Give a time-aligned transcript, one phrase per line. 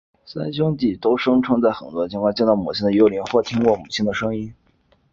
[0.25, 4.51] 三兄弟都声称在很多场合见到过母亲的幽灵或者听到过母亲的声音。